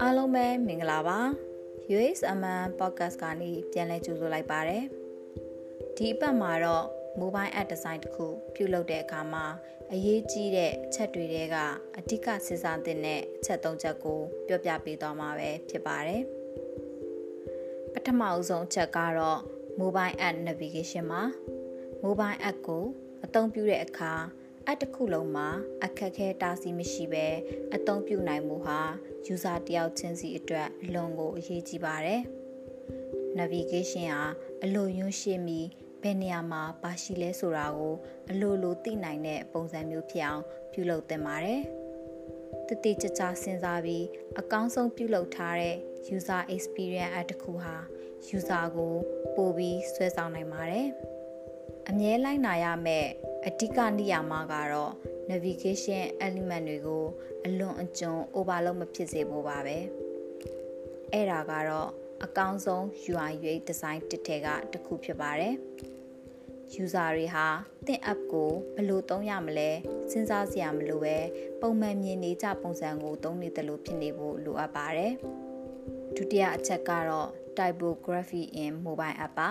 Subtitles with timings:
[0.00, 1.18] အားလုံးပဲမင်္ဂလာပါ
[1.94, 4.84] USMN podcast ကနေပြန်လည်ကြိုဆိုလိုက်ပါတယ်
[5.96, 6.86] ဒီအပတ်မှာတော့
[7.20, 9.44] mobile app design တစ်ခုပြုလုပ်တဲ့အခါမှာ
[9.92, 11.56] အရေးကြီးတဲ့အချက်တွေတဲက
[11.98, 16.22] အဓိကစဉ်းစားသင့်တဲ့အချက်၃ချက်ကိုပြောပြပေးသွားမှာပဲဖြစ်ပါတယ်
[17.92, 19.40] ပထမအဆုံးအချက်ကတော့
[19.80, 21.22] mobile app navigation မှာ
[22.04, 22.84] mobile app ကို
[23.24, 24.14] အသုံးပြုတဲ့အခါ
[24.68, 25.48] အတစ်ခုလုံးမှာ
[25.84, 27.26] အခက်ခဲတားဆီးမရှိဘဲ
[27.74, 28.80] အသုံးပြုနိုင်မှုဟာ
[29.32, 32.20] user တယောက်ချင်းစီအတွက်အလွန်ကိုအရေးကြီးပါတယ်။
[33.38, 34.22] navigation ဟာ
[34.64, 35.68] အလိုယွန်းရှိပြီး
[36.02, 37.94] ဘယ်နေရာမှာပါရှိလဲဆိုတာကို
[38.30, 41.62] အလိုလိုသိနိုင်တဲ့ပုံစံမျိုးဖြစ်အောင်ပြုလုပ်သင့်ပါတယ်။
[42.68, 44.04] တတိကျကျစဉ်းစားပြီး
[44.38, 45.76] အကောင်းဆုံးပြုလုပ်ထားတဲ့
[46.16, 47.76] user experience အတစ်ခုဟာ
[48.36, 48.94] user ကို
[49.34, 50.88] ပိုပြီးဆွဲဆောင်နိုင်ပါတယ်။
[51.88, 53.10] အမြဲလိုက်နာရမယ့်
[53.48, 54.92] အဓိကနေရာမှာကတော့
[55.30, 57.04] navigation element တွေကို
[57.44, 59.78] အလွန်အကျွံ overload မဖြစ်စေဖို့ပါပဲ
[61.12, 61.88] အဲ့ဒါကတော့
[62.24, 65.54] အကောင်းဆုံး UI UX design တစ်ထဲကတစ်ခုဖြစ်ပါတယ်
[66.82, 67.46] user တွေဟာ
[67.86, 69.70] သင် app ကိုဘယ်လိုသုံးရမလဲ
[70.10, 71.16] စဉ်းစားစရာမလိုပဲ
[71.60, 75.12] ပုံမှန်မြင်နေကြပုံစံကိုသုံးနေတယ်လို့ဖြစ်နေဖို့လိုအပ်ပါတယ်
[76.16, 79.50] ဒုတိယအချက်ကတော့ typography in mobile app ပါ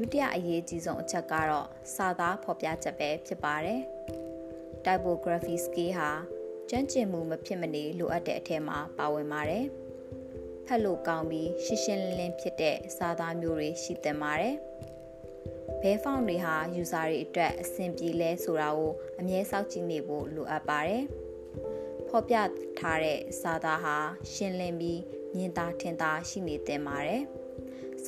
[0.00, 3.80] ဒုတိယအရေးကြီးဆုံးအချက်ကတော့စာသားဖော်ပြချက်ပဲဖြစ်ပါတယ်။
[4.84, 6.10] typography skill ဟာ
[6.68, 9.64] ကျွမ်းကျင်မှုမဖြစ်မနေလိုအပ်တဲ့အထက်မှာပါဝင်ပါတယ်။
[10.66, 14.54] ဖတ်လို့ကောင်းပြီးရှင်းရှင်းလင်းလင်းဖြစ်တဲ့စာသားမျိုးတွေရှိသင့်ပါတယ်။
[15.82, 21.04] ဘဲဖောင်တွေဟာ user တွေအတွက်အဆင်ပြေလဲဆိုတာကိုအမြဲစောင့်ကြည့်နေဖို့လိုအပ်ပါတယ်။
[22.08, 22.36] ဖော်ပြ
[22.78, 23.96] ထားတဲ့စာသားဟာ
[24.32, 25.00] ရှင်းလင်းပြီး
[25.36, 27.24] မြင်သာထင်သာရှိနေသင့်ပါတယ်။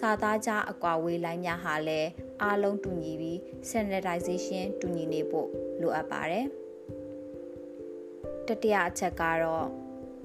[0.01, 2.09] စာသားကြားအကွာဝေးလိုင်းများဟာလည်း
[2.43, 5.49] အားလုံးတူညီပြီး standardization တူညီနေဖို့
[5.81, 6.47] လိုအပ်ပါတယ်
[8.47, 9.67] တတိယအချက်ကတော့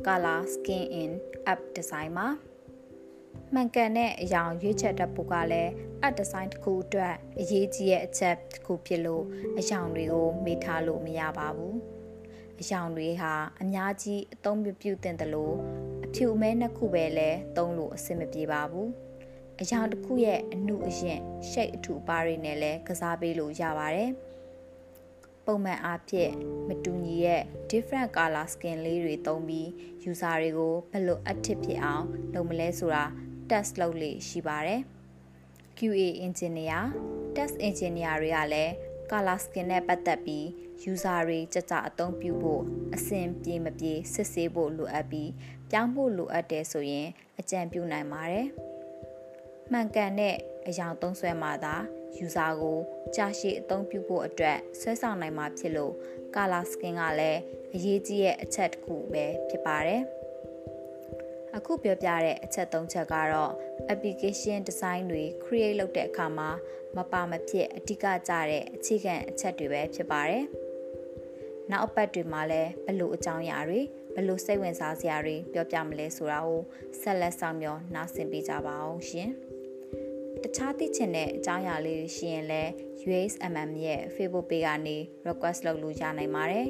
[0.06, 1.12] color skin in
[1.52, 2.28] app design မှာ
[3.54, 5.72] မှန်ကန်တဲ့အရာရွေးချက်တတ်ဖို့ကလည်း
[6.06, 9.24] app design တစ်ခုအတွက်အရေးကြီးတဲ့အချက်တစ်ခုဖြစ်လို့
[9.60, 11.76] အရာတွေကိုမေ့ထားလို့မရပါဘူး
[12.62, 15.56] အယောင်တွေဟာအများကြီးအသုံးပြုပြုတင်တယ်လို့
[16.06, 18.90] အဖြူအမဲနှစ်ခုပဲလဲသုံးလို့အဆင်မပြေပါဘူး
[19.62, 24.12] အရာတစ်ခုရဲ့အနုအရင်ရှိတ်အထူပါတွေနဲ့လည်းကစားပေးလို့ရပါတယ်။
[25.46, 26.32] ပုံမှန်အားဖြင့်
[26.68, 29.68] မတူညီရဲ့ different color skin လေးတွေသုံးပြီး
[30.10, 33.06] user တွေကိုဘယ်လို active ဖြစ်အောင်လုပ်မလဲဆိုတာ
[33.50, 34.82] test လုပ်လေ့ရှိပါတယ်။
[35.78, 36.84] QA engineer,
[37.36, 38.74] test engineer တွေကလည်း
[39.12, 40.46] color skin နဲ့ပတ်သက်ပြီး
[40.92, 42.64] user တွေကြကြအသုံးပြုဖို့
[42.96, 45.32] အဆင်ပြေမပြေစစ်ဆေးဖို့လိုအပ်ပြီး
[45.70, 47.08] ပြောင်းဖို့လိုအပ်တယ်ဆိုရင်
[47.40, 48.50] အကြံပြုနိုင်ပါတယ်။
[49.72, 50.36] မှန်ကန်တဲ့
[50.68, 51.76] အယောင်သုံးဆွဲမှသာ
[52.26, 52.80] user ကို
[53.16, 55.94] ကြာရှည်အသုံးပြုဖို့အတွက်ဆွဲဆောင်နိုင်မှာဖြစ်လို့
[56.36, 57.42] color skin ကလည်း
[57.74, 60.02] အရေးကြီးတဲ့အချက်တစ်ခုပဲဖြစ်ပါတယ်။
[61.56, 63.52] အခုပြောပြတဲ့အချက်၃ချက်ကတော့
[63.94, 66.50] application design တွေ create လုပ်တဲ့အခါမှာ
[66.96, 70.46] မပါမဖြစ်အဓိကကျတဲ့အခြေခံအချက်တွေပဲဖြစ်ပါတယ်။
[71.72, 73.82] နောက်အပတ်တွေမှာလည်းဘလို့အကြောင်းအရာတွေ
[74.16, 76.62] ဘလို့စိတ်ဝင်စားစရာတွေပြောပြမလဲဆိုတာကို
[77.02, 79.32] ဆက်လက်ဆောင်မျှော်နားဆင်ပေးကြပါအောင်ရှင်။
[80.44, 82.72] တခြားသိချင်တဲ့အကြောင်းအရာလေးရှိရင်လည်း
[83.08, 84.98] USMM ရဲ့ Facebook page ကနေ
[85.28, 86.68] request လုပ်လို့ရနိုင်ပါတယ်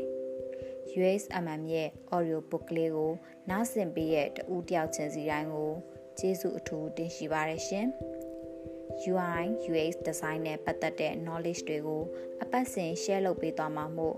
[0.99, 3.11] ။USMM ရဲ့ audio book လေးကို
[3.49, 5.71] နားဆင်ပေးရဲ့တူတယောက်ချင်းစီတိုင်းကို
[6.19, 7.87] ကျေးဇူးအထူးတင်ရှိပါတယ်ရှင်။
[9.11, 12.03] UI UX design နဲ့ပတ်သက်တဲ့ knowledge တွေကို
[12.43, 14.15] အပတ်စဉ် share လုပ်ပေးသွားမှာမို့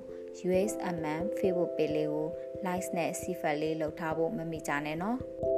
[0.48, 2.28] USMM Facebook page လေးကို
[2.66, 5.20] like နဲ့ CFL လေးလုပ်ထားဖို့မမိကြနဲ့နော်။